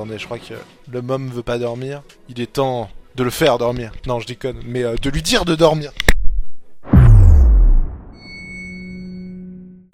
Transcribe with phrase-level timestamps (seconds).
[0.00, 0.54] attendez, je crois que
[0.90, 2.02] le môme veut pas dormir.
[2.30, 3.92] Il est temps de le faire dormir.
[4.06, 5.92] Non, je déconne, mais euh, de lui dire de dormir.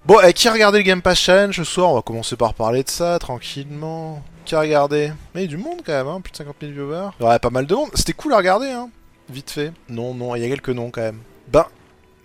[0.04, 1.90] Bon, et qui a regardé le Game Pass Challenge ce soir?
[1.90, 4.22] On va commencer par parler de ça, tranquillement.
[4.45, 5.11] Qui a regardé?
[5.34, 7.11] Mais il y a du monde quand même, hein, plus de 50 000 viewers.
[7.18, 7.88] Il y aurait pas mal de monde.
[7.95, 8.88] C'était cool à regarder, hein.
[9.29, 9.73] Vite fait.
[9.88, 11.18] Non, non, il y a quelques noms quand même.
[11.48, 11.66] Ben,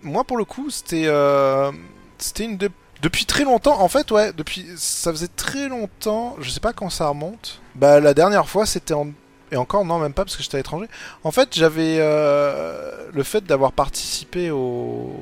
[0.03, 1.05] moi pour le coup, c'était...
[1.07, 1.71] Euh,
[2.19, 2.69] c'était une de...
[3.01, 4.65] Depuis très longtemps, en fait, ouais, depuis...
[4.77, 7.61] Ça faisait très longtemps, je sais pas quand ça remonte.
[7.75, 9.07] Bah, la dernière fois, c'était en...
[9.51, 10.87] Et encore, non, même pas, parce que j'étais à l'étranger.
[11.23, 11.97] En fait, j'avais...
[11.99, 15.15] Euh, le fait d'avoir participé au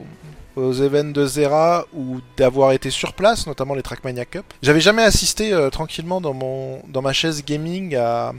[0.55, 4.45] aux events de Zera ou d'avoir été sur place, notamment les Trackmania Cup.
[4.61, 8.33] J'avais jamais assisté euh, tranquillement dans mon dans ma chaise gaming à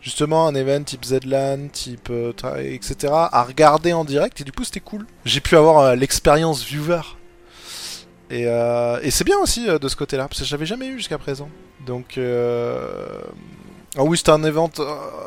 [0.00, 3.12] justement un event type Zlan, type euh, etc.
[3.12, 5.06] à regarder en direct et du coup c'était cool.
[5.24, 7.00] J'ai pu avoir euh, l'expérience viewer.
[8.30, 11.48] Et, et c'est bien aussi de ce côté-là parce que j'avais jamais eu jusqu'à présent.
[11.86, 14.70] Donc ah oui, c'était un event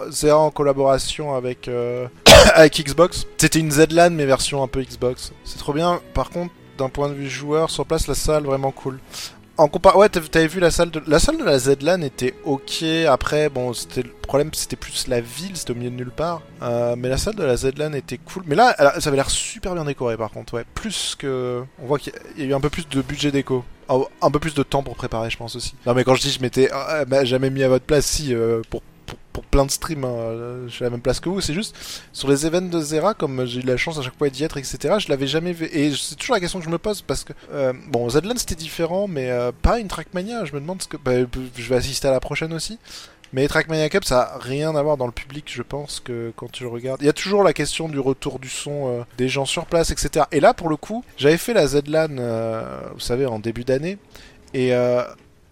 [0.10, 1.70] Zera en collaboration avec
[2.54, 3.26] avec Xbox.
[3.38, 5.32] C'était une ZLAN mais version un peu Xbox.
[5.46, 6.02] C'est trop bien.
[6.14, 9.00] Par contre, d'un point de vue joueur, sur place, la salle vraiment cool.
[9.60, 12.82] En compar ouais, t'avais vu la salle de la salle de la ZLAN était ok.
[13.10, 16.42] Après, bon, c'était le problème, c'était plus la ville, c'était au milieu de nulle part.
[16.62, 18.44] Euh, mais la salle de la ZLAN était cool.
[18.46, 20.64] Mais là, ça avait l'air super bien décoré, par contre, ouais.
[20.76, 23.66] Plus que, on voit qu'il y a eu un peu plus de budget déco.
[24.22, 25.76] Un peu plus de temps pour préparer, je pense aussi.
[25.86, 28.34] Non, mais quand je dis je m'étais euh, bah, jamais mis à votre place, si
[28.34, 28.82] euh, pour
[29.34, 30.68] pour, plein de streams, hein.
[30.68, 31.42] je suis à la même place que vous.
[31.42, 31.76] C'est juste
[32.14, 34.58] sur les events de Zera, comme j'ai eu la chance à chaque fois d'y être,
[34.58, 34.96] etc.
[35.00, 35.66] Je l'avais jamais vu.
[35.72, 38.56] Et c'est toujours la question que je me pose parce que euh, bon, Zedland c'était
[38.56, 40.46] différent, mais euh, pas une Trackmania.
[40.46, 41.14] Je me demande ce que bah,
[41.56, 42.80] je vais assister à la prochaine aussi.
[43.32, 46.52] Mais Trackmania Cup, ça a rien à voir dans le public, je pense, que quand
[46.52, 47.02] tu le regardes.
[47.02, 49.92] Il y a toujours la question du retour du son euh, des gens sur place,
[49.92, 50.26] etc.
[50.32, 52.08] Et là, pour le coup, j'avais fait la Zedlan,
[52.94, 53.98] vous savez, en début d'année.
[54.56, 54.74] Et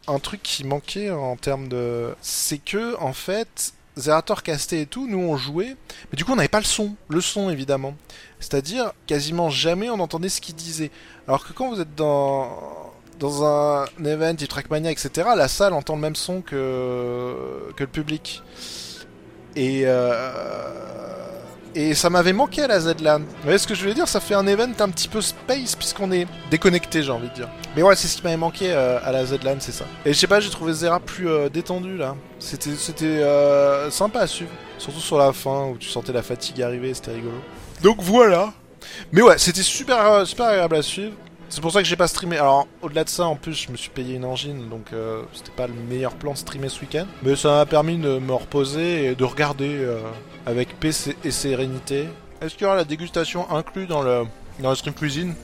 [0.07, 2.15] un truc qui manquait en termes de.
[2.21, 5.75] C'est que, en fait, Zerator casté et tout, nous on jouait,
[6.11, 7.95] mais du coup on n'avait pas le son, le son évidemment.
[8.39, 10.91] C'est-à-dire, quasiment jamais on entendait ce qu'il disait.
[11.27, 15.95] Alors que quand vous êtes dans, dans un event du Trackmania, etc., la salle entend
[15.95, 18.43] le même son que, que le public.
[19.55, 20.31] Et euh,
[21.75, 23.19] et ça m'avait manqué à la Z-LAN.
[23.19, 24.07] Vous voyez ce que je voulais dire?
[24.07, 27.49] Ça fait un event un petit peu space puisqu'on est déconnecté, j'ai envie de dire.
[27.75, 29.85] Mais ouais, c'est ce qui m'avait manqué euh, à la Z-LAN, c'est ça.
[30.05, 32.15] Et je sais pas, j'ai trouvé Zera plus euh, détendu là.
[32.39, 32.69] C'était
[33.03, 34.51] euh, sympa à suivre.
[34.77, 37.37] Surtout sur la fin où tu sentais la fatigue arriver, c'était rigolo.
[37.81, 38.53] Donc voilà.
[39.11, 41.13] Mais ouais, c'était super, super agréable à suivre.
[41.49, 42.37] C'est pour ça que j'ai pas streamé.
[42.37, 45.51] Alors, au-delà de ça, en plus, je me suis payé une engine, donc euh, c'était
[45.51, 47.05] pas le meilleur plan de streamer ce week-end.
[47.23, 49.99] Mais ça m'a permis de me reposer et de regarder euh,
[50.45, 50.91] avec paix
[51.23, 52.07] et sérénité.
[52.41, 54.25] Est-ce qu'il y aura la dégustation inclue dans le,
[54.59, 55.35] dans le stream cuisine?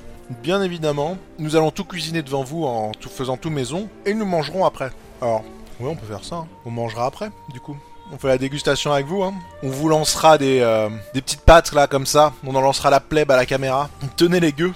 [0.41, 1.17] Bien évidemment.
[1.39, 4.91] Nous allons tout cuisiner devant vous en tout faisant tout maison et nous mangerons après.
[5.21, 5.43] Alors,
[5.79, 6.35] oui, on peut faire ça.
[6.35, 6.47] Hein.
[6.65, 7.77] On mangera après, du coup.
[8.11, 9.23] On fait la dégustation avec vous.
[9.23, 9.33] Hein.
[9.63, 12.33] On vous lancera des, euh, des petites pâtes là comme ça.
[12.45, 13.89] On en lancera la plèbe à la caméra.
[14.17, 14.73] Tenez les gueux.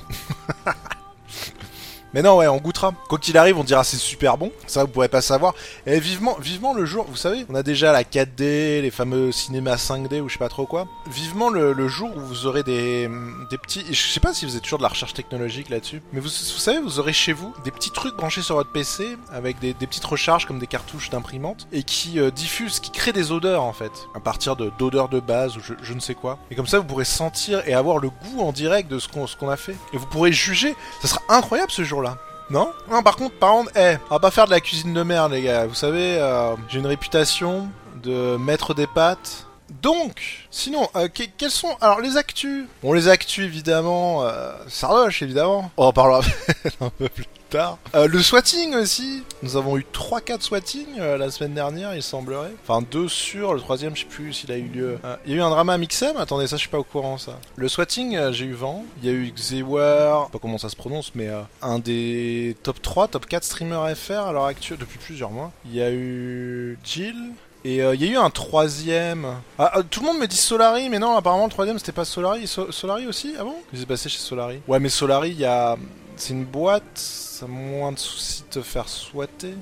[2.13, 2.93] Mais non, ouais, on goûtera.
[3.09, 4.51] Quoi qu'il arrive, on dira c'est super bon.
[4.65, 5.53] Ça, vous pourrez pas savoir.
[5.85, 9.75] Et vivement, vivement le jour, vous savez, on a déjà la 4D, les fameux cinémas
[9.75, 10.87] 5D ou je sais pas trop quoi.
[11.09, 13.09] Vivement le, jour où vous aurez des,
[13.49, 13.85] des petits.
[13.89, 16.01] Je sais pas si vous êtes toujours de la recherche technologique là-dessus.
[16.11, 19.17] Mais vous, vous savez, vous aurez chez vous des petits trucs branchés sur votre PC
[19.31, 23.31] avec des, petites recharges comme des cartouches d'imprimante et qui euh, diffusent, qui créent des
[23.31, 23.91] odeurs en fait.
[24.15, 26.37] À partir d'odeurs de, base ou je, ne sais quoi.
[26.51, 29.25] Et comme ça, vous pourrez sentir et avoir le goût en direct de ce qu'on
[29.39, 29.75] qu'on a fait.
[29.93, 30.75] Et vous pourrez juger.
[31.01, 31.83] Ça sera incroyable ce
[32.49, 35.03] Non Non, par contre, par contre, eh, on va pas faire de la cuisine de
[35.03, 35.65] merde, les gars.
[35.65, 37.67] Vous savez, euh, j'ai une réputation
[38.03, 39.47] de maître des pâtes.
[39.81, 42.65] Donc, sinon, euh, quels sont alors les actus?
[42.81, 45.71] Bon, les actus évidemment, euh, Sardoche évidemment.
[45.75, 46.21] On en parlera
[46.81, 47.25] un peu plus
[47.55, 49.23] euh, le swatting aussi.
[49.41, 52.53] Nous avons eu 3-4 swatting euh, la semaine dernière, il semblerait.
[52.63, 54.99] Enfin, deux sur, le troisième, je sais plus s'il a eu lieu.
[55.03, 56.83] Euh, il y a eu un drama à Mixem Attendez, ça, je suis pas au
[56.83, 57.39] courant, ça.
[57.55, 58.83] Le swatting, j'ai eu vent.
[59.01, 61.29] Il y a eu Xewer, pas comment ça se prononce, mais
[61.61, 65.51] un des top 3, top 4 streamers FR à l'heure actuelle, depuis plusieurs mois.
[65.65, 67.15] Il y a eu Jill.
[67.65, 69.25] Et il y a eu un troisième.
[69.57, 72.47] Ah, tout le monde me dit Solari, mais non, apparemment le troisième c'était pas Solari.
[72.47, 75.75] Solari aussi Ah bon s'est passé chez Solari Ouais, mais Solari, il y a.
[76.17, 76.83] C'est une boîte
[77.37, 79.53] ça a moins de soucis de te faire souhaiter.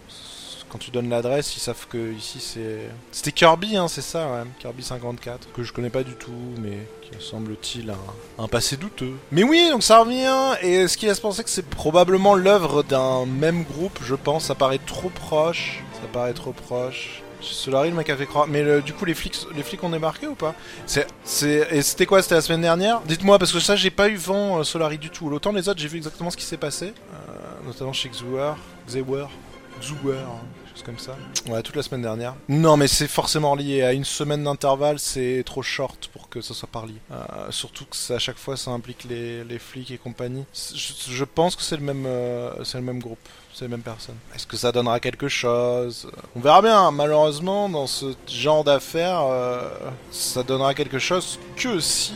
[0.69, 2.89] Quand tu donnes l'adresse, ils savent que ici c'est.
[3.11, 4.43] C'était Kirby, hein, c'est ça, ouais.
[4.59, 6.31] Kirby 54, que je connais pas du tout,
[6.61, 9.13] mais qui semble-t-il un, un, passé douteux.
[9.31, 13.25] Mais oui, donc ça revient, et ce qui laisse penser que c'est probablement l'œuvre d'un
[13.25, 15.83] même groupe, je pense, ça paraît trop proche.
[16.01, 17.21] Ça paraît trop proche.
[17.41, 18.47] Solari, le mec a fait croire.
[18.47, 20.55] Mais du coup, les flics, les flics ont débarqué ou pas?
[21.41, 22.21] Et c'était quoi?
[22.21, 23.01] C'était la semaine dernière?
[23.01, 25.27] Dites-moi, parce que ça, j'ai pas eu vent euh, Solari du tout.
[25.27, 26.87] Autant les autres, j'ai vu exactement ce qui s'est passé.
[26.87, 28.53] Euh, notamment chez Xewer,
[28.87, 29.27] Xewer,
[29.79, 30.41] Xewer, hein.
[30.73, 31.17] chose comme ça.
[31.47, 32.35] Ouais, toute la semaine dernière.
[32.47, 33.83] Non, mais c'est forcément lié.
[33.83, 36.95] À une semaine d'intervalle, c'est trop short pour que ça soit par lié.
[37.11, 40.45] Euh, surtout que à chaque fois, ça implique les, flics et compagnie.
[40.53, 43.19] Je, je pense que c'est le même, euh, c'est le même groupe.
[43.57, 44.17] C'est les mêmes personnes.
[44.35, 46.11] Est-ce que ça donnera quelque chose?
[46.35, 46.91] On verra bien.
[46.91, 49.69] Malheureusement, dans ce genre d'affaires, euh,
[50.11, 52.11] ça donnera quelque chose que si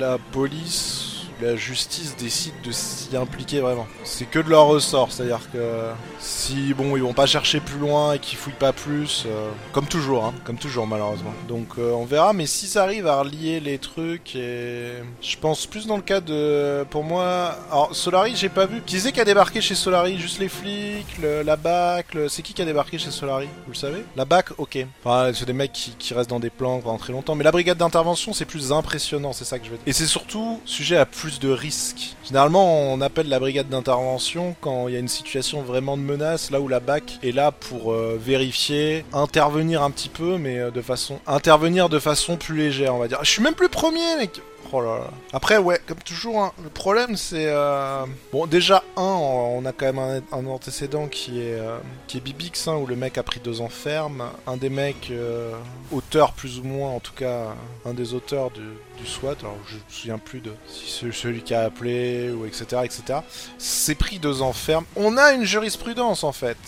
[0.00, 1.09] la police
[1.40, 3.86] la justice décide de s'y impliquer vraiment.
[4.04, 8.14] C'est que de leur ressort, c'est-à-dire que si bon ils vont pas chercher plus loin
[8.14, 11.32] et qu'ils fouillent pas plus, euh, comme toujours, hein, comme toujours malheureusement.
[11.48, 15.66] Donc euh, on verra, mais si ça arrive à relier les trucs et je pense
[15.66, 18.82] plus dans le cas de, pour moi, alors Solari j'ai pas vu.
[18.86, 20.18] Qui c'est qui a débarqué chez Solari?
[20.18, 23.46] Juste les flics, la BAC, le- c'est qui qui a débarqué chez Solari?
[23.66, 24.04] Vous le savez?
[24.16, 24.78] La BAC, ok.
[25.04, 27.52] Enfin c'est des mecs qui, qui restent dans des plans pendant très longtemps, mais la
[27.52, 29.84] brigade d'intervention c'est plus impressionnant, c'est ça que je veux dire.
[29.86, 32.16] Et c'est surtout sujet à plus de risques.
[32.26, 36.50] Généralement, on appelle la brigade d'intervention quand il y a une situation vraiment de menace,
[36.50, 40.70] là où la BAC est là pour euh, vérifier, intervenir un petit peu, mais euh,
[40.70, 43.18] de façon intervenir de façon plus légère, on va dire.
[43.22, 44.40] Je suis même plus premier, mec.
[44.72, 44.98] Oh.
[45.32, 48.46] Après, ouais, comme toujours, hein, le problème c'est euh, bon.
[48.46, 52.76] Déjà, un, on a quand même un, antécédent qui est euh, qui est Bibix, hein,
[52.76, 54.24] où le mec a pris deux ans ferme.
[54.46, 55.52] Un des mecs euh,
[55.90, 57.48] auteurs plus ou moins, en tout cas,
[57.84, 58.62] un des auteurs du,
[58.98, 59.36] du SWAT.
[59.40, 63.20] Alors, je me souviens plus de si c'est celui qui a appelé ou etc etc.
[63.58, 64.84] C'est pris deux ans ferme.
[64.96, 66.58] On a une jurisprudence en fait,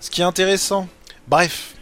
[0.00, 0.88] ce qui est intéressant.
[1.26, 1.74] Bref.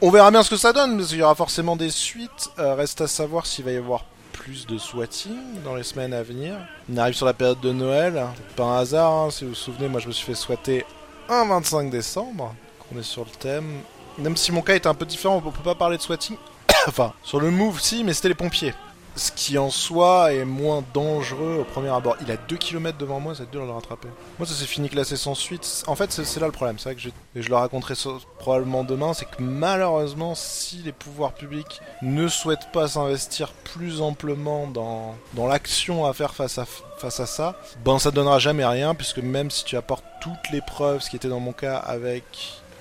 [0.00, 2.50] On verra bien ce que ça donne, parce qu'il y aura forcément des suites.
[2.58, 4.04] Euh, reste à savoir s'il va y avoir
[4.44, 6.54] plus de swatting dans les semaines à venir.
[6.92, 8.22] On arrive sur la période de Noël.
[8.36, 10.84] C'est pas un hasard, hein, si vous vous souvenez, moi je me suis fait swatter
[11.30, 12.54] un 25 décembre.
[12.94, 13.80] On est sur le thème.
[14.18, 16.36] Même si mon cas est un peu différent, on peut pas parler de swatting.
[16.86, 18.74] enfin, sur le move, si, mais c'était les pompiers.
[19.16, 22.16] Ce qui en soi est moins dangereux au premier abord.
[22.20, 24.08] Il a 2 km devant moi, c'est dur de le rattraper.
[24.38, 25.84] Moi, ça s'est fini classé sans suite.
[25.86, 26.78] En fait, c'est là le problème.
[26.78, 27.94] C'est vrai que je, je le raconterai
[28.40, 29.14] probablement demain.
[29.14, 35.14] C'est que malheureusement, si les pouvoirs publics ne souhaitent pas s'investir plus amplement dans,
[35.46, 36.66] l'action à faire face à,
[36.98, 38.96] face à ça, ben ça donnera jamais rien.
[38.96, 42.24] Puisque même si tu apportes toutes les preuves, ce qui était dans mon cas avec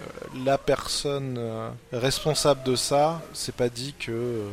[0.02, 0.06] euh,
[0.46, 4.48] la personne euh, responsable de ça, c'est pas dit que.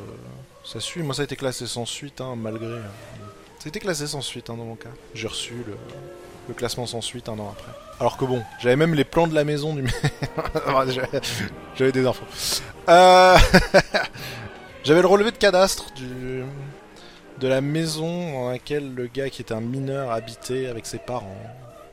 [0.65, 2.67] Ça suit, moi ça a été classé sans suite, hein, malgré.
[2.67, 2.83] euh,
[3.59, 4.89] Ça a été classé sans suite hein, dans mon cas.
[5.15, 5.77] J'ai reçu le,
[6.49, 7.73] le classement sans suite un an après.
[7.99, 9.85] Alors que bon, j'avais même les plans de la maison du.
[10.89, 11.21] J'avais-
[11.77, 12.25] j'avais des infos.
[12.89, 13.37] Euh...
[14.85, 16.43] j'avais le relevé de cadastre du
[17.39, 21.37] de la maison dans laquelle le gars qui était un mineur habitait avec ses parents.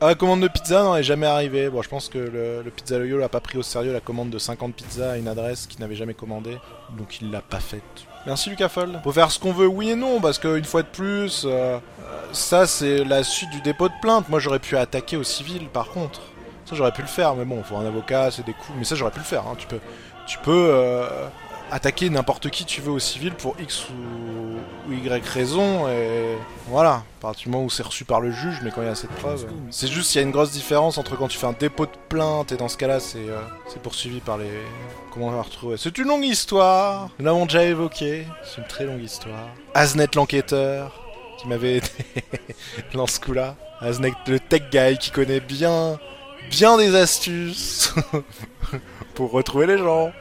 [0.00, 1.68] Ah, la commande de pizza n'en est jamais arrivée.
[1.70, 4.38] Bon, je pense que le, le pizzaioyo l'a pas pris au sérieux la commande de
[4.38, 6.56] 50 pizzas à une adresse qu'il n'avait jamais commandée,
[6.96, 7.82] donc il l'a pas faite.
[8.24, 9.00] Merci Lucas Foll.
[9.02, 11.80] Faut faire ce qu'on veut, oui et non, parce qu'une fois de plus, euh, euh,
[12.32, 14.28] ça c'est la suite du dépôt de plainte.
[14.28, 16.20] Moi j'aurais pu attaquer au civil par contre.
[16.64, 18.74] Ça j'aurais pu le faire, mais bon, faut un avocat, c'est des coûts.
[18.76, 19.46] Mais ça j'aurais pu le faire.
[19.48, 19.54] hein.
[19.58, 19.80] Tu peux,
[20.28, 21.08] tu peux euh,
[21.70, 25.88] attaquer n'importe qui tu veux au civil pour X ou, Y raison.
[25.88, 26.36] Et
[26.68, 28.90] voilà, à partir du moment où c'est reçu par le juge, mais quand il y
[28.90, 29.46] a cette preuve.
[29.70, 31.92] C'est juste qu'il y a une grosse différence entre quand tu fais un dépôt de
[32.08, 33.40] plainte et dans ce cas-là c'est euh,
[33.82, 34.50] poursuivi par les.
[35.12, 35.76] Comment on va retrouver?
[35.76, 37.10] C'est une longue histoire.
[37.18, 38.26] Nous l'avons déjà évoqué.
[38.44, 39.48] C'est une très longue histoire.
[39.74, 41.02] Aznet l'enquêteur
[41.38, 41.88] qui m'avait aidé
[42.94, 43.56] dans ce coup-là.
[43.80, 46.00] Aznet le tech guy qui connaît bien,
[46.50, 47.94] bien des astuces
[49.14, 50.12] pour retrouver les gens.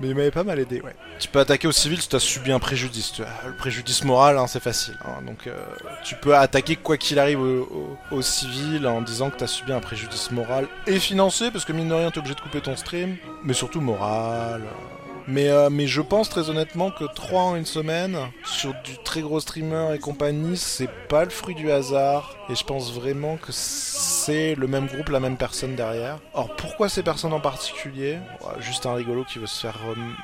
[0.00, 0.94] Mais il m'avait pas mal aidé, ouais.
[1.18, 3.12] Tu peux attaquer au civil si tu as subi un préjudice.
[3.46, 4.96] Le préjudice moral, hein, c'est facile.
[5.04, 5.22] hein.
[5.26, 5.56] Donc euh,
[6.04, 9.80] tu peux attaquer quoi qu'il arrive au, civil en disant que tu as subi un
[9.80, 12.76] préjudice moral et financier, parce que mine de rien, tu es obligé de couper ton
[12.76, 14.62] stream, mais surtout moral.
[14.62, 15.07] euh.
[15.30, 19.20] Mais, euh, mais je pense très honnêtement que 3 en une semaine, sur du très
[19.20, 22.34] gros streamer et compagnie, c'est pas le fruit du hasard.
[22.48, 26.18] Et je pense vraiment que c'est le même groupe, la même personne derrière.
[26.32, 28.18] Or, pourquoi ces personnes en particulier?
[28.60, 29.76] Juste un rigolo qui veut se faire...
[29.86, 30.14] rem-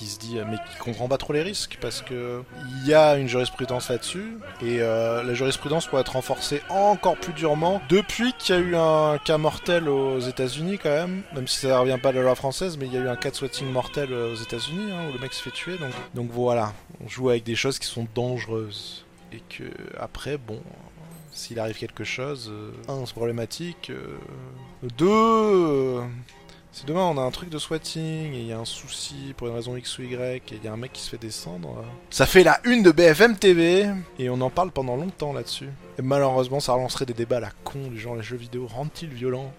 [0.00, 2.94] qui se dit euh, mais qui comprend pas trop les risques parce que il y
[2.94, 8.32] a une jurisprudence là-dessus et euh, la jurisprudence pourrait être renforcée encore plus durement depuis
[8.38, 11.22] qu'il y a eu un cas mortel aux États-Unis quand même.
[11.34, 13.16] Même si ça revient pas de la loi française mais il y a eu un
[13.16, 16.30] cas de swatting mortel aux États-Unis hein, où le mec se fait tuer donc donc
[16.30, 16.72] voilà.
[17.04, 19.04] On joue avec des choses qui sont dangereuses.
[19.32, 19.64] Et que
[19.98, 20.60] après bon
[21.30, 23.92] s'il arrive quelque chose euh, un c'est problématique
[24.96, 26.00] deux
[26.72, 29.48] si demain on a un truc de swatting et il y a un souci pour
[29.48, 31.84] une raison X ou Y et il y a un mec qui se fait descendre,
[32.10, 35.68] ça fait la une de BFM TV et on en parle pendant longtemps là-dessus.
[35.98, 39.10] Et malheureusement, ça relancerait des débats à la con du genre les jeux vidéo rendent-ils
[39.12, 39.52] violents?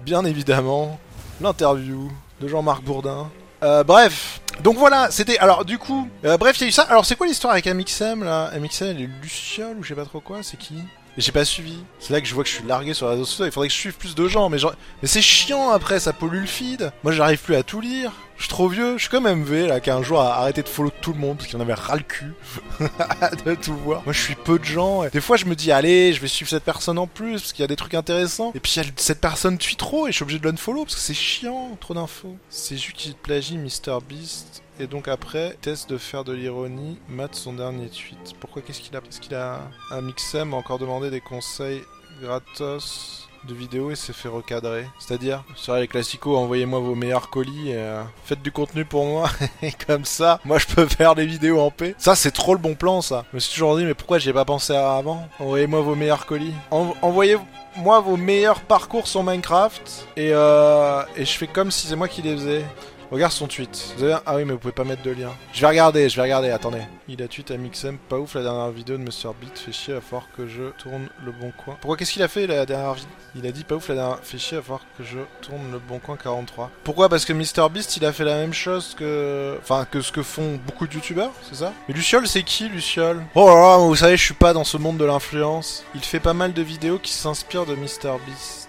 [0.00, 0.98] Bien évidemment,
[1.40, 3.30] l'interview de Jean-Marc Bourdin.
[3.62, 5.38] Euh, bref, donc voilà, c'était.
[5.38, 6.82] Alors du coup, euh, bref, il y a eu ça.
[6.82, 8.50] Alors c'est quoi l'histoire avec MXM là?
[8.58, 10.76] MXM, est Luciole ou je sais pas trop quoi, c'est qui?
[11.18, 11.78] Et j'ai pas suivi.
[11.98, 13.46] C'est là que je vois que je suis largué sur les réseaux sociaux.
[13.46, 14.74] Il faudrait que je suive plus de gens, mais, genre...
[15.00, 16.92] mais c'est chiant après, ça pollue le feed.
[17.02, 18.12] Moi, j'arrive plus à tout lire.
[18.36, 18.98] Je suis trop vieux.
[18.98, 21.38] Je suis comme MV là, qui un jour a arrêté de follow tout le monde
[21.38, 22.34] parce qu'il en avait ras le cul
[23.46, 24.02] de tout voir.
[24.04, 25.06] Moi, je suis peu de gens.
[25.06, 27.62] Des fois, je me dis, allez, je vais suivre cette personne en plus parce qu'il
[27.62, 28.52] y a des trucs intéressants.
[28.54, 31.14] Et puis, cette personne tue trop et je suis obligé de l'unfollow parce que c'est
[31.14, 32.36] chiant, trop d'infos.
[32.50, 34.62] C'est juste qu'il plagie Mr Beast.
[34.78, 38.34] Et donc après, test de faire de l'ironie, Matt son dernier tweet.
[38.40, 41.82] Pourquoi Qu'est-ce qu'il a Parce qu'il a un Mixem a encore demandé des conseils
[42.20, 44.86] gratos de vidéos et s'est fait recadrer.
[44.98, 49.30] C'est-à-dire, sur les classicos, envoyez-moi vos meilleurs colis et euh, faites du contenu pour moi.
[49.62, 51.94] et comme ça, moi je peux faire des vidéos en paix.
[51.96, 53.24] Ça, c'est trop le bon plan, ça.
[53.30, 55.26] Je me suis toujours dit, mais pourquoi j'y ai pas pensé avant?
[55.38, 56.54] Envoyez-moi vos meilleurs colis.
[56.70, 62.08] envoyez-moi vos meilleurs parcours sur Minecraft et, euh, et je fais comme si c'est moi
[62.08, 62.64] qui les faisais.
[63.10, 63.94] Regarde son tweet.
[64.26, 65.30] Ah oui, mais vous pouvez pas mettre de lien.
[65.52, 66.82] Je vais regarder, je vais regarder, attendez.
[67.08, 69.30] Il a tweet à Mixem, pas ouf la dernière vidéo de Mr.
[69.40, 71.76] Beat, fait chier, à falloir que je tourne le bon coin.
[71.80, 74.18] Pourquoi qu'est-ce qu'il a fait la dernière vidéo Il a dit pas ouf la dernière,
[74.22, 76.70] fait chier, à falloir que je tourne le bon coin 43.
[76.82, 77.08] Pourquoi?
[77.08, 77.68] Parce que Mr.
[77.70, 79.56] Beast il a fait la même chose que.
[79.62, 81.72] Enfin, que ce que font beaucoup de youtubeurs, c'est ça?
[81.88, 84.78] Mais Luciol, c'est qui Luciol Oh là là, vous savez, je suis pas dans ce
[84.78, 85.84] monde de l'influence.
[85.94, 88.18] Il fait pas mal de vidéos qui s'inspirent de Mr.
[88.26, 88.65] Beast.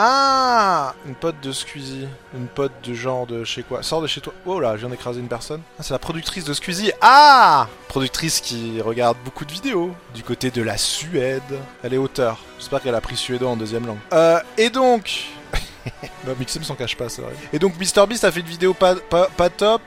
[0.00, 2.06] Ah Une pote de Squeezie.
[2.32, 3.82] Une pote de genre de chez quoi?
[3.82, 4.32] Sors de chez toi.
[4.46, 5.60] Oh là, je viens d'écraser une personne.
[5.76, 6.92] Ah, c'est la productrice de Squeezie.
[7.00, 9.92] Ah Productrice qui regarde beaucoup de vidéos.
[10.14, 11.42] Du côté de la Suède.
[11.82, 12.38] Elle est auteur.
[12.60, 13.98] J'espère qu'elle a pris suédois en deuxième langue.
[14.12, 15.30] Euh, et donc...
[16.24, 17.32] bah, Mixem s'en cache pas, c'est vrai.
[17.52, 18.94] Et donc, MrBeast a fait une vidéo pas,
[19.48, 19.82] top.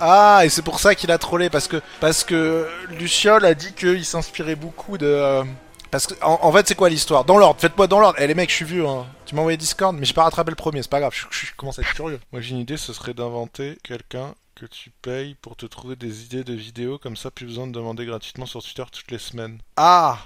[0.00, 2.66] Ah, et c'est pour ça qu'il a trollé, parce que, parce que
[2.98, 5.06] Luciol a dit qu'il s'inspirait beaucoup de...
[5.06, 5.44] Euh,
[5.92, 7.26] parce que, en, fait, c'est quoi l'histoire?
[7.26, 8.18] Dans l'ordre, faites-moi dans l'ordre.
[8.18, 9.06] Eh les mecs, je suis vieux, hein.
[9.26, 11.78] Tu m'as envoyé Discord, mais j'ai pas rattrapé le premier, c'est pas grave, je, commence
[11.78, 12.18] à être curieux.
[12.32, 16.24] Moi, j'ai une idée, ce serait d'inventer quelqu'un que tu payes pour te trouver des
[16.24, 19.58] idées de vidéos, comme ça, plus besoin de demander gratuitement sur Twitter toutes les semaines.
[19.76, 20.18] Ah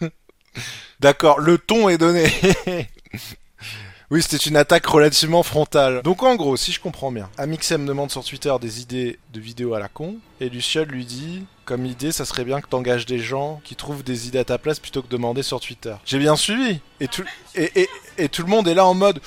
[1.00, 2.28] D'accord, le ton est donné
[4.14, 6.00] Oui, c'était une attaque relativement frontale.
[6.04, 9.74] Donc en gros, si je comprends bien, Amixem demande sur Twitter des idées de vidéos
[9.74, 13.18] à la con, et Luciol lui dit, comme idée, ça serait bien que t'engages des
[13.18, 15.96] gens qui trouvent des idées à ta place plutôt que de demander sur Twitter.
[16.04, 16.78] J'ai bien suivi.
[17.00, 17.24] Et tout,
[17.56, 19.18] le monde est là en mode...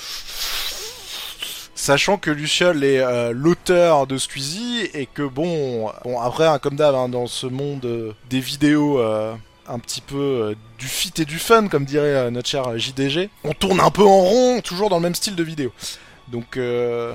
[1.76, 6.76] Sachant que Luciol est euh, l'auteur de Squeezie et que bon, bon après hein, comme
[6.76, 9.36] d'hab hein, dans ce monde euh, des vidéos euh,
[9.68, 13.30] un petit peu euh, du fit et du fun, comme dirait euh, notre cher JDG.
[13.44, 15.72] On tourne un peu en rond, toujours dans le même style de vidéo.
[16.30, 17.14] Donc, euh,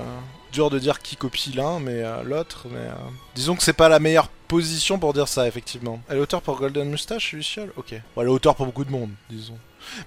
[0.51, 2.67] dur de dire qui copie l'un, mais l'autre.
[2.71, 2.87] Mais
[3.35, 5.99] disons que c'est pas la meilleure position pour dire ça, effectivement.
[6.09, 7.93] Elle est auteur pour Golden Moustache, Luciol Ok.
[7.93, 9.57] elle est auteur pour beaucoup de monde, disons.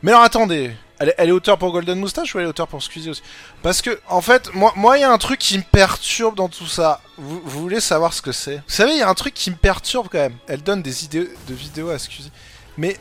[0.02, 3.10] Mais alors attendez, elle est, auteur pour Golden Moustache ou elle est auteur pour Squeezie
[3.10, 3.22] aussi?
[3.62, 6.48] Parce que, en fait, moi, moi, il y a un truc qui me perturbe dans
[6.48, 7.00] tout ça.
[7.18, 8.56] Vous, voulez savoir ce que c'est?
[8.56, 10.36] Vous savez, il y a un truc qui me perturbe quand même.
[10.46, 12.32] Elle donne des idées de vidéos à Squeezie.
[12.78, 12.96] Mais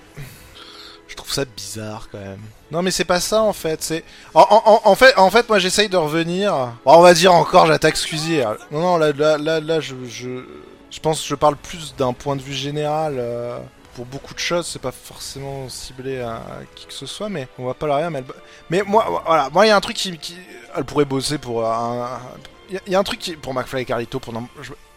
[1.07, 2.41] je trouve ça bizarre quand même.
[2.71, 4.03] Non mais c'est pas ça en fait, c'est
[4.33, 6.73] en, fait en fait moi j'essaye de revenir.
[6.83, 8.41] on va dire encore j'attaque Squeezie.
[8.71, 10.43] Non non là là là, là je, je
[10.89, 13.15] je pense que je parle plus d'un point de vue général.
[13.17, 13.59] Euh,
[13.95, 16.41] pour beaucoup de choses, c'est pas forcément ciblé à
[16.75, 18.09] qui que ce soit, mais on va pas la rien.
[18.09, 18.23] Mais,
[18.69, 20.37] mais moi, voilà, moi il y a un truc qui, qui,
[20.75, 22.19] elle pourrait bosser pour un.
[22.69, 24.33] Il y, a un truc qui, pour McFly et Carlito, pour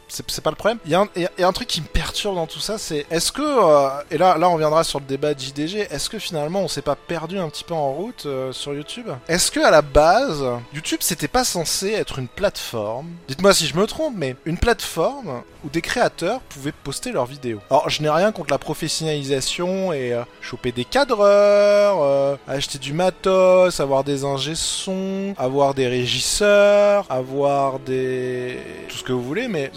[0.08, 0.78] c'est pas le problème.
[0.86, 3.88] Il y, a un truc qui me perturbe dans tout ça, c'est est-ce que euh,
[4.10, 6.82] et là là on viendra sur le débat de JDG, est-ce que finalement on s'est
[6.82, 9.08] pas perdu un petit peu en route euh, sur YouTube?
[9.28, 13.08] Est-ce que à la base YouTube c'était pas censé être une plateforme?
[13.28, 17.60] Dites-moi si je me trompe, mais une plateforme où des créateurs pouvaient poster leurs vidéos.
[17.70, 23.80] Alors je n'ai rien contre la professionnalisation et euh, choper des cadreurs, acheter du matos,
[23.80, 24.54] avoir des ingé
[25.36, 29.70] avoir des régisseurs, avoir des tout ce que vous voulez, mais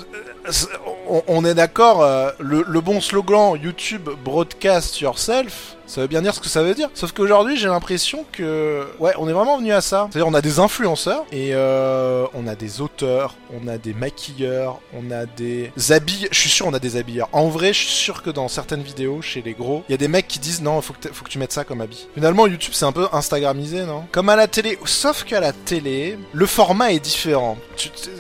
[1.28, 6.40] on, est d'accord, euh, le, bon slogan YouTube Broadcast Yourself, ça veut bien dire ce
[6.40, 6.90] que ça veut dire.
[6.94, 10.08] Sauf qu'aujourd'hui, j'ai l'impression que, ouais, on est vraiment venu à ça.
[10.10, 14.80] C'est-à-dire, on a des influenceurs et euh, on a des auteurs, on a des maquilleurs,
[14.94, 16.30] on a des habilleurs.
[16.32, 17.28] Je suis sûr, on a des habilleurs.
[17.34, 19.98] En vrai, je suis sûr que dans certaines vidéos, chez les gros, il y a
[19.98, 22.08] des mecs qui disent non, faut que, faut que tu mettes ça comme habit.
[22.14, 24.06] Finalement, YouTube, c'est un peu Instagramisé, non?
[24.14, 24.80] Comme à la télé.
[24.86, 27.58] Sauf qu'à la télé, le format est différent.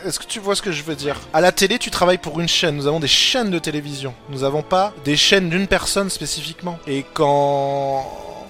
[0.05, 1.15] Est-ce que tu vois ce que je veux dire?
[1.31, 2.75] À la télé, tu travailles pour une chaîne.
[2.75, 4.13] Nous avons des chaînes de télévision.
[4.27, 6.77] Nous n'avons pas des chaînes d'une personne spécifiquement.
[6.85, 7.60] Et quand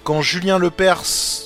[0.04, 1.04] quand Julien Lepers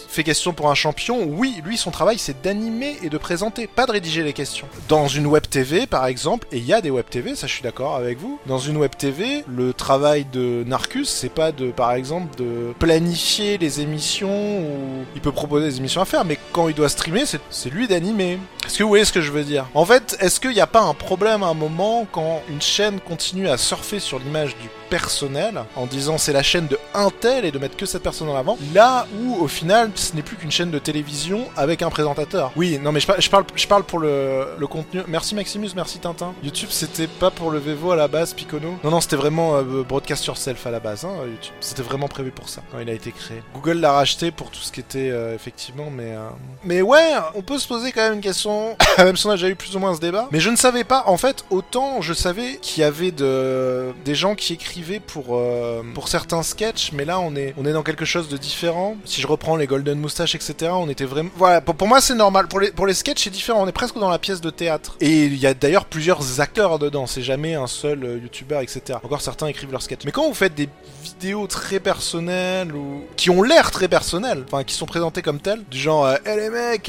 [0.07, 3.85] fait question pour un champion, oui, lui son travail c'est d'animer et de présenter, pas
[3.85, 4.65] de rédiger les questions.
[4.87, 7.53] Dans une web TV par exemple, et il y a des web TV, ça je
[7.53, 11.71] suis d'accord avec vous, dans une web TV, le travail de Narcus c'est pas de
[11.71, 16.39] par exemple de planifier les émissions ou il peut proposer des émissions à faire, mais
[16.53, 18.39] quand il doit streamer, c'est lui d'animer.
[18.65, 19.67] Est-ce que vous voyez ce que je veux dire?
[19.73, 23.01] En fait, est-ce qu'il n'y a pas un problème à un moment quand une chaîne
[23.01, 27.45] continue à surfer sur l'image du personnel en disant c'est la chaîne de un tel
[27.45, 28.57] et de mettre que cette personne en avant.
[28.73, 32.51] Là où au final ce n'est plus qu'une chaîne de télévision avec un présentateur.
[32.55, 35.01] Oui non mais je, parle je parle pour le, le, contenu.
[35.07, 36.33] Merci Maximus merci Tintin.
[36.43, 38.75] YouTube c'était pas pour le Vevo à la base Picono.
[38.83, 41.53] Non non c'était vraiment euh, Broadcast Yourself à la base hein, YouTube.
[41.59, 43.41] C'était vraiment prévu pour ça quand il a été créé.
[43.53, 46.29] Google l'a racheté pour tout ce qui était euh, effectivement mais euh,
[46.63, 49.49] mais ouais on peut se poser quand même une question même si on a déjà
[49.49, 50.27] eu plus ou moins ce débat.
[50.31, 51.03] Mais je ne savais pas.
[51.07, 56.07] En fait autant je savais qu'il y avait de des gens qui pour, euh, pour
[56.07, 58.97] certains sketchs, mais là on est, on est dans quelque chose de différent.
[59.05, 61.29] Si je reprends les Golden Moustaches, etc., on était vraiment.
[61.37, 62.47] Voilà, pour, pour moi c'est normal.
[62.47, 63.63] Pour les, pour les sketchs, c'est différent.
[63.63, 64.97] On est presque dans la pièce de théâtre.
[64.99, 67.07] Et il y a d'ailleurs plusieurs acteurs dedans.
[67.07, 68.99] C'est jamais un seul euh, youtubeur, etc.
[69.03, 70.03] Encore certains écrivent leurs sketchs.
[70.05, 70.69] Mais quand vous faites des
[71.03, 75.63] vidéos très personnelles ou qui ont l'air très personnelles, enfin qui sont présentées comme telles,
[75.71, 76.87] du genre, hé euh, les mecs,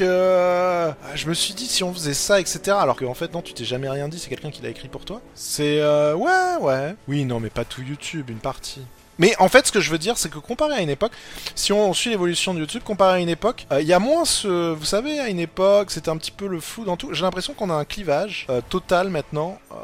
[1.15, 2.77] je me suis dit si on faisait ça, etc.
[2.79, 5.05] Alors qu'en fait, non, tu t'es jamais rien dit, c'est quelqu'un qui l'a écrit pour
[5.05, 5.21] toi.
[5.33, 6.95] C'est, ouais, ouais.
[7.07, 8.81] Oui, non, mais pas tout YouTube, une partie.
[9.19, 11.11] Mais en fait, ce que je veux dire, c'est que comparé à une époque,
[11.55, 14.25] si on suit l'évolution de YouTube, comparé à une époque, euh, il y a moins
[14.25, 14.73] ce.
[14.73, 17.13] Vous savez, à une époque, c'était un petit peu le flou dans tout.
[17.13, 19.59] J'ai l'impression qu'on a un clivage euh, total maintenant.
[19.71, 19.75] Euh,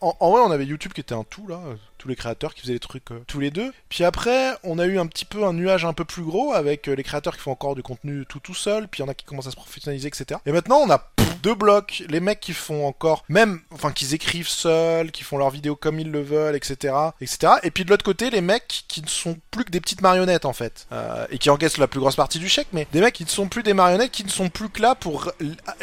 [0.00, 1.60] en, en, vrai, on avait YouTube qui était un tout là,
[1.98, 3.72] tous les créateurs qui faisaient des trucs tous les deux.
[3.88, 6.86] Puis après, on a eu un petit peu un nuage un peu plus gros avec
[6.86, 9.14] les créateurs qui font encore du contenu tout tout seul, puis il y en a
[9.14, 10.40] qui commencent à se professionnaliser, etc.
[10.46, 10.98] Et maintenant, on a
[11.44, 15.50] deux blocs, les mecs qui font encore, même, enfin, qui écrivent seuls, qui font leurs
[15.50, 17.52] vidéos comme ils le veulent, etc., etc.
[17.62, 20.46] Et puis de l'autre côté, les mecs qui ne sont plus que des petites marionnettes,
[20.46, 23.12] en fait, euh, et qui encaissent la plus grosse partie du chèque, mais des mecs
[23.12, 25.32] qui ne sont plus des marionnettes, qui ne sont plus que là pour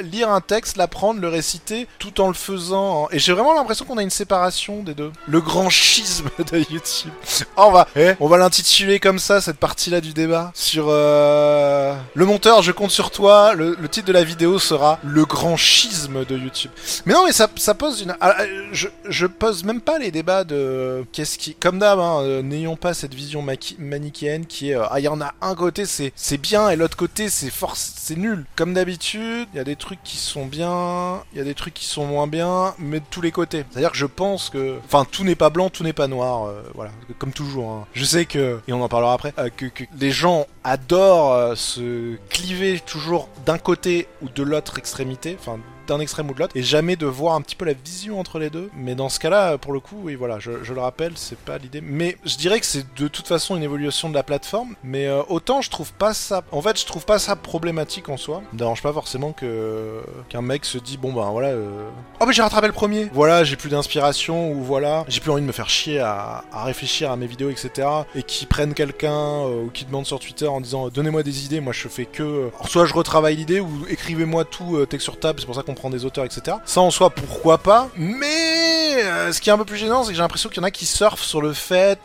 [0.01, 3.07] lire un texte, l'apprendre, le réciter, tout en le faisant.
[3.11, 5.11] Et j'ai vraiment l'impression qu'on a une séparation des deux.
[5.27, 7.11] Le grand schisme de YouTube.
[7.55, 10.51] Oh, on va, eh, on va l'intituler comme ça, cette partie-là du débat.
[10.55, 11.95] Sur euh...
[12.15, 13.53] le monteur, je compte sur toi.
[13.53, 16.71] le titre de la vidéo sera Le grand de YouTube.
[17.05, 18.15] Mais non, mais ça, pose une.
[18.21, 18.35] Ah,
[18.71, 22.93] je, pose même pas les débats de qu'est-ce qui, comme d'hab, hein, euh, n'ayons pas
[22.93, 23.43] cette vision
[23.79, 26.75] manichéenne qui est euh, ah il y en a un côté c'est c'est bien et
[26.75, 28.45] l'autre côté c'est force c'est nul.
[28.55, 31.73] Comme d'habitude, il y a des trucs qui sont bien, il y a des trucs
[31.73, 33.65] qui sont moins bien, mais de tous les côtés.
[33.71, 36.61] C'est-à-dire que je pense que, enfin tout n'est pas blanc, tout n'est pas noir, euh,
[36.75, 37.71] voilà, comme toujours.
[37.71, 37.87] Hein.
[37.93, 42.79] Je sais que et on en parlera après que, que les gens adorent se cliver
[42.85, 45.59] toujours d'un côté ou de l'autre extrémité enfin
[45.91, 48.39] d'un extrême ou de l'autre, et jamais de voir un petit peu la vision entre
[48.39, 48.69] les deux.
[48.75, 51.81] Mais dans ce cas-là, pour le coup, oui, voilà, je, le rappelle, c'est pas l'idée.
[51.81, 55.21] Mais je dirais que c'est de toute façon une évolution de la plateforme, mais euh,
[55.29, 56.43] autant je trouve pas ça.
[56.51, 58.41] En fait, je trouve pas ça problématique en soi.
[58.51, 61.89] Ça dérange pas forcément que qu'un mec se dit bon ben voilà, euh...
[62.19, 63.09] oh mais j'ai rattrapé le premier.
[63.13, 67.11] Voilà, j'ai plus d'inspiration ou voilà, j'ai plus envie de me faire chier à, réfléchir
[67.11, 67.87] à mes vidéos, etc.
[68.15, 71.59] Et qui prennent quelqu'un euh, ou qui demandent sur Twitter en disant donnez-moi des idées.
[71.59, 75.39] Moi, je fais que soit je retravaille l'idée ou écrivez-moi tout texte sur table.
[75.39, 76.57] C'est pour ça qu'on prend des auteurs, etc.
[76.63, 80.09] Ça en soi, pourquoi pas Mais euh, ce qui est un peu plus gênant, c'est
[80.09, 81.99] que j'ai l'impression qu'il y en a qui surfent sur le fait.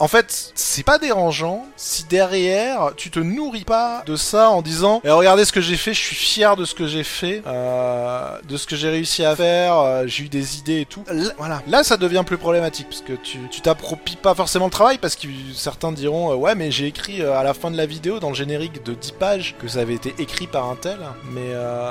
[0.00, 5.00] En fait, c'est pas dérangeant si derrière tu te nourris pas de ça en disant
[5.04, 8.38] eh, regardez ce que j'ai fait, je suis fier de ce que j'ai fait, euh,
[8.46, 11.04] de ce que j'ai réussi à faire, euh, j'ai eu des idées et tout.
[11.10, 11.62] Là, voilà.
[11.66, 15.16] Là, ça devient plus problématique parce que tu tu t'appropies pas forcément le travail parce
[15.16, 18.34] que certains diront ouais mais j'ai écrit à la fin de la vidéo dans le
[18.34, 20.98] générique de 10 pages que ça avait été écrit par un tel.
[21.30, 21.50] Mais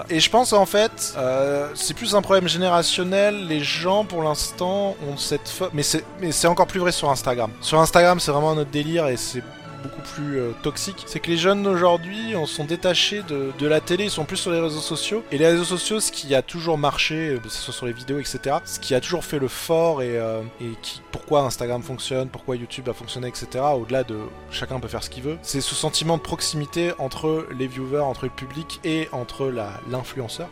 [0.10, 3.48] et je pense en fait euh, c'est plus un problème générationnel.
[3.48, 5.52] Les gens, pour l'instant, ont cette...
[5.74, 5.84] Mais
[6.32, 7.52] c'est encore plus vrai sur Instagram.
[7.62, 9.44] Sur Instagram, c'est vraiment un autre délire et c'est
[9.82, 13.82] beaucoup plus euh, toxique, c'est que les jeunes d'aujourd'hui en sont détachés de, de, la
[13.82, 15.24] télé, ils sont plus sur les réseaux sociaux.
[15.32, 17.94] Et les réseaux sociaux, ce qui a toujours marché, euh, que ce soit sur les
[17.94, 21.82] vidéos, etc., ce qui a toujours fait le fort et, euh, et qui, pourquoi Instagram
[21.82, 24.20] fonctionne, pourquoi YouTube a fonctionné, etc., au-delà de
[24.52, 28.26] chacun peut faire ce qu'il veut, c'est ce sentiment de proximité entre les viewers, entre
[28.26, 29.52] le public et entre
[29.90, 30.50] l'influenceur,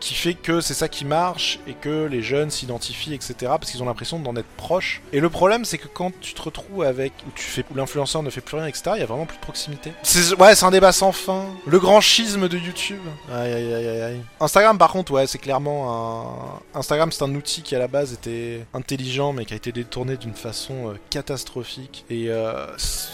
[0.00, 3.82] qui fait que c'est ça qui marche et que les jeunes s'identifient, etc., parce qu'ils
[3.82, 5.02] ont l'impression d'en être proches.
[5.12, 7.12] Et le problème, c'est que quand tu te retrouves avec,
[7.70, 9.92] où l'influenceur ne fait plus rien etc., il y a vraiment plus de proximité.
[10.38, 11.44] Ouais, c'est un débat sans fin.
[11.66, 13.00] Le grand schisme de YouTube.
[13.32, 14.20] Aïe, aïe, aïe, aïe.
[14.40, 16.78] Instagram, par contre, ouais, c'est clairement un.
[16.78, 20.16] Instagram, c'est un outil qui à la base était intelligent, mais qui a été détourné
[20.16, 22.04] d'une façon euh, catastrophique.
[22.10, 22.66] Et euh,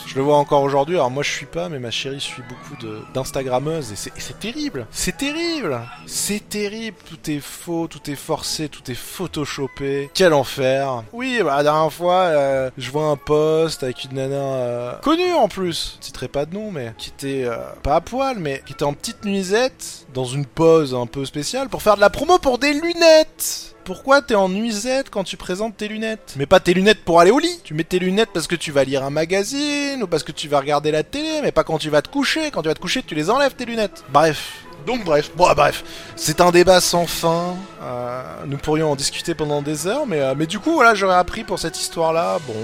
[0.07, 0.97] je le vois encore aujourd'hui.
[0.97, 2.83] Alors, moi, je suis pas, mais ma chérie suit beaucoup
[3.15, 3.93] d'Instagrammeuses.
[3.93, 4.87] Et c'est terrible.
[4.91, 5.81] C'est terrible.
[6.07, 6.97] C'est terrible.
[7.09, 10.11] Tout est faux, tout est forcé, tout est photoshopé.
[10.15, 11.05] Quel enfer.
[11.13, 15.49] Oui, bah, la dernière fois, euh, je vois un post avec une nana connue en
[15.49, 18.73] plus, je citerai pas de nom, mais qui était euh, pas à poil, mais qui
[18.73, 22.39] était en petite nuisette, dans une pause un peu spéciale, pour faire de la promo
[22.39, 26.35] pour des lunettes pourquoi t'es en nuisette quand tu présentes tes lunettes?
[26.37, 27.61] Mais pas tes lunettes pour aller au lit.
[27.65, 30.47] Tu mets tes lunettes parce que tu vas lire un magazine ou parce que tu
[30.47, 32.53] vas regarder la télé, mais pas quand tu vas te coucher.
[32.53, 34.05] Quand tu vas te coucher, tu les enlèves tes lunettes.
[34.11, 34.65] Bref.
[34.87, 35.85] Donc bref, bon bref,
[36.17, 37.55] c'est un débat sans fin.
[37.83, 41.15] Euh, nous pourrions en discuter pendant des heures, mais euh, mais du coup voilà, j'aurais
[41.15, 42.55] appris pour cette histoire-là, bon,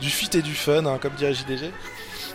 [0.00, 1.70] du fit et du fun, hein, comme dirait JDG.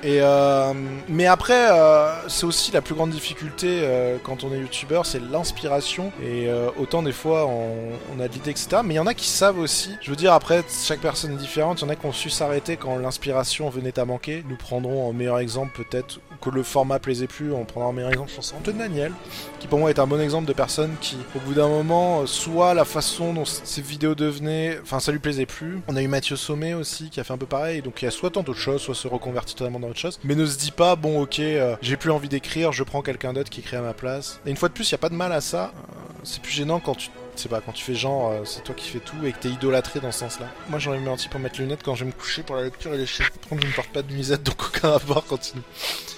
[0.04, 0.74] Et euh,
[1.08, 5.22] mais après, euh, c'est aussi la plus grande difficulté euh, quand on est youtubeur, c'est
[5.22, 6.12] l'inspiration.
[6.22, 8.82] Et euh, autant des fois on, a de l'idée, etc.
[8.84, 9.96] Mais il y en a qui savent aussi.
[10.02, 11.80] Je veux dire, après, chaque personne est différente.
[11.82, 14.44] Il y en a qui ont su s'arrêter quand l'inspiration venait à manquer.
[14.50, 17.54] Nous prendrons en meilleur exemple peut-être que le format plaisait plus.
[17.54, 19.14] On prendra en meilleur exemple, je pense, Antoine Daniel,
[19.60, 22.74] qui pour moi est un bon exemple de personne qui, au bout d'un moment, soit
[22.74, 25.80] la façon dont ses vidéos devenaient, enfin, ça lui plaisait plus.
[25.88, 27.82] On a eu Mathieu Sommet aussi qui a fait un peu pareil.
[27.82, 30.20] Donc il y a soit tant d'autres choses, soit se reconvertit totalement dans chose.
[30.24, 33.34] Mais ne se dit pas, bon, ok, euh, j'ai plus envie d'écrire, je prends quelqu'un
[33.34, 34.40] d'autre qui écrit à ma place.
[34.46, 35.74] Et une fois de plus, il y a pas de mal à ça.
[35.76, 38.76] Euh, c'est plus gênant quand tu c'est pas, quand tu fais genre, euh, c'est toi
[38.76, 40.48] qui fais tout et que t'es idolâtré dans ce sens-là.
[40.70, 42.44] Moi j'en ai mis un petit pour mettre les lunettes quand je vais me coucher
[42.44, 43.26] pour la lecture et les chiens.
[43.42, 45.64] Par contre, je ne porte pas de nuisette donc aucun rapport continue.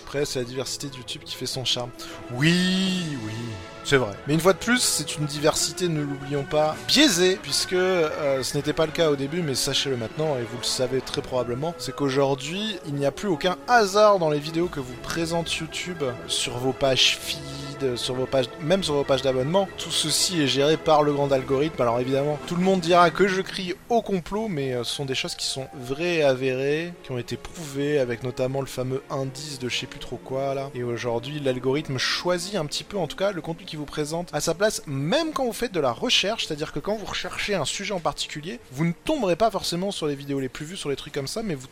[0.06, 1.89] Après, c'est la diversité de YouTube qui fait son charme.
[2.32, 3.34] Oui, oui.
[3.84, 4.13] C'est vrai.
[4.28, 8.58] Mais une fois de plus, c'est une diversité, ne l'oublions pas, biaisée, puisque euh, ce
[8.58, 11.75] n'était pas le cas au début, mais sachez-le maintenant, et vous le savez très probablement,
[11.78, 16.04] c'est qu'aujourd'hui, il n'y a plus aucun hasard dans les vidéos que vous présente YouTube
[16.28, 17.39] sur vos pages feed,
[17.96, 19.68] sur vos pages, même sur vos pages d'abonnement.
[19.78, 21.82] Tout ceci est géré par le grand algorithme.
[21.82, 25.06] Alors évidemment, tout le monde dira que je crie au complot, mais euh, ce sont
[25.06, 29.04] des choses qui sont vraies et avérées, qui ont été prouvées avec notamment le fameux
[29.10, 30.70] indice de je sais plus trop quoi là.
[30.76, 34.30] Et aujourd'hui, l'algorithme choisit un petit peu, en tout cas, le contenu qui vous présente
[34.34, 37.56] à sa place, même quand vous faites de la recherche, c'est-à-dire que quand vous recherchez
[37.56, 40.78] un sujet en particulier, vous ne tomberez pas forcément sur les vidéos les plus vues,
[40.78, 41.68] sur les trucs comme ça, mais vous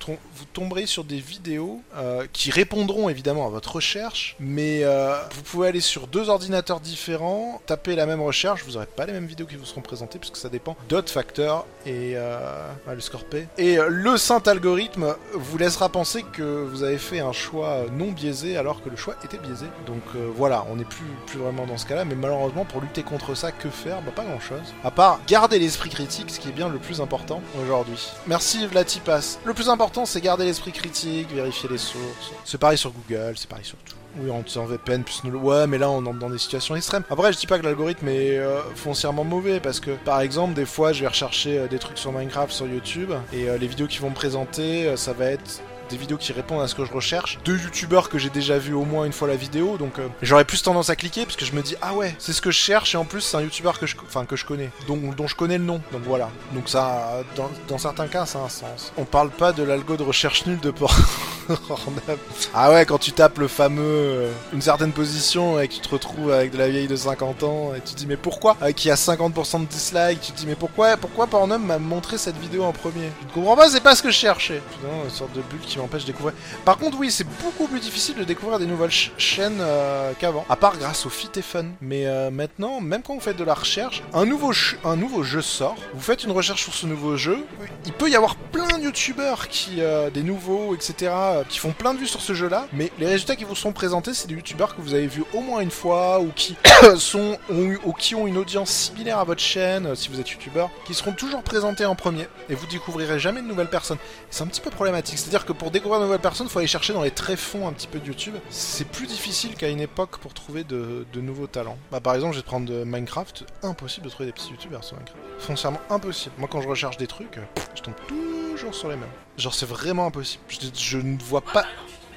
[0.54, 5.68] tomberez sur des vidéos euh, qui répondront évidemment à votre recherche, mais euh, vous pouvez
[5.68, 9.46] aller sur deux ordinateurs différents, taper la même recherche, vous n'aurez pas les mêmes vidéos
[9.46, 13.48] qui vous seront présentées, puisque ça dépend d'autres facteurs, et euh, le score P.
[13.58, 18.12] Et euh, le saint algorithme vous laissera penser que vous avez fait un choix non
[18.12, 19.66] biaisé, alors que le choix était biaisé.
[19.86, 23.04] Donc euh, voilà, on n'est plus, plus vraiment dans ce cas-là, mais malheureusement, pour lutter
[23.04, 24.02] contre ça, que faire?
[24.02, 24.74] Bah pas grand-chose.
[24.84, 28.12] À part garder l'esprit critique, ce qui est bien le plus important aujourd'hui.
[28.28, 29.38] Merci Vlatipas.
[29.46, 32.32] Le plus important, c'est garder l'esprit critique, vérifier les sources.
[32.46, 33.96] C'est pareil sur Google, c'est pareil sur tout.
[34.18, 37.04] Oui, en utilisant VPN plus nous Ouais, mais là on entre dans des situations extrêmes.
[37.10, 40.66] Après, je dis pas que l'algorithme est euh, foncièrement mauvais parce que, par exemple, des
[40.66, 43.88] fois, je vais rechercher euh, des trucs sur Minecraft sur YouTube et euh, les vidéos
[43.88, 46.94] qui vont me présenter, ça va être des vidéos qui répondent à ce que je
[46.94, 50.46] recherche, deux youtubeurs que j'ai déjà vu au moins une fois la vidéo, donc j'aurais
[50.46, 52.58] plus tendance à cliquer parce que je me dis ah ouais, c'est ce que je
[52.58, 55.58] cherche et en plus c'est un youtubeur que je, que je connais, dont je connais
[55.58, 56.30] le nom, donc voilà.
[56.54, 58.94] Donc ça, dans, dans certains cas, ça a un sens.
[58.98, 60.96] On parle pas de l'algo de recherche nulle de port.
[62.54, 65.90] ah ouais, quand tu tapes le fameux euh, une certaine position et que tu te
[65.90, 68.76] retrouves avec de la vieille de 50 ans et tu te dis mais pourquoi Avec
[68.76, 72.38] qui a 50% de dislikes, tu te dis mais pourquoi pourquoi Pornhub m'a montré cette
[72.38, 73.10] vidéo en premier?
[73.22, 74.62] Je ne comprends pas, c'est pas ce que je cherchais.
[74.72, 76.34] Putain, une sorte de bulle qui m'empêche de découvrir.
[76.66, 80.46] Par contre, oui, c'est beaucoup plus difficile de découvrir des nouvelles ch- chaînes euh, qu'avant,
[80.50, 81.66] à part grâce au fit et fun.
[81.82, 84.52] Mais euh, maintenant, même quand vous faites de la recherche, un nouveau,
[84.84, 87.46] un nouveau jeu sort, vous faites une recherche sur ce nouveau jeu,
[87.86, 91.12] il peut y avoir plein de youtubeurs qui, euh, des nouveaux, etc.,
[91.50, 94.14] qui font plein de vues sur ce jeu-là, mais les résultats qui vous sont présentés,
[94.14, 96.56] c'est des youtubeurs que vous avez vus au moins une fois, ou qui
[96.98, 100.30] sont, ont ou qui ont une audience similaire à votre chaîne, euh, si vous êtes
[100.30, 103.98] youtubeur, qui seront toujours présentés en premier, et vous découvrirez jamais de nouvelles personnes.
[104.30, 106.68] C'est un petit peu problématique, c'est-à-dire que pour découvrir de nouvelles personnes, il faut aller
[106.68, 108.36] chercher dans les tréfonds un petit peu de YouTube.
[108.50, 111.78] C'est plus difficile qu'à une époque pour trouver de, nouveaux talents.
[111.92, 115.20] Bah, par exemple, je vais prendre Minecraft, impossible de trouver des petits youtubeurs sur Minecraft.
[115.40, 116.36] Foncièrement impossible.
[116.38, 117.40] Moi, quand je recherche des trucs,
[117.76, 119.10] je tombe toujours sur les mêmes.
[119.38, 120.44] Genre, c'est vraiment impossible.
[120.78, 121.66] Je, ne vois pas.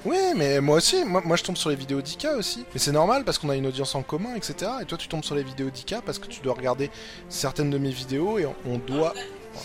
[0.04, 2.64] Oui, mais moi aussi, moi, je tombe sur les vidéos d'Ika aussi.
[2.72, 4.70] Mais c'est normal parce qu'on a une audience en commun, etc.
[4.82, 6.90] Et toi tu tombes sur les vidéos d'Ika parce que tu dois regarder
[7.28, 9.14] certaines de mes vidéos et on doit.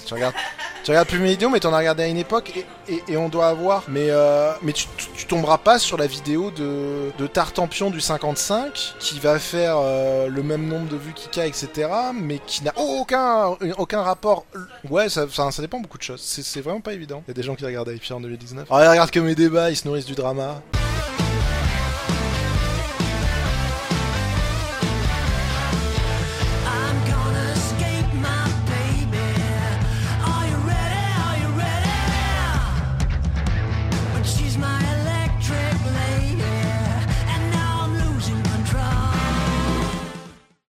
[0.05, 0.35] Tu regardes,
[0.83, 3.47] tu regardes plus mes vidéos, mais t'en as regardé à une époque et, on doit
[3.47, 3.83] avoir.
[3.87, 4.87] Mais, euh, mais tu,
[5.27, 10.67] tomberas pas sur la vidéo de, Tartampion du 55 qui va faire euh, le même
[10.67, 11.89] nombre de vues qu'Ika, etc.
[12.13, 14.45] Mais qui n'a aucun, aucun rapport.
[14.89, 15.27] Ouais, ça,
[15.59, 16.21] dépend beaucoup de choses.
[16.21, 17.23] C'est vraiment pas évident.
[17.27, 18.67] Il y a des gens qui regardent IP en 2019.
[18.69, 20.61] Ah, ils regardent que mes débats, ils se nourrissent du drama.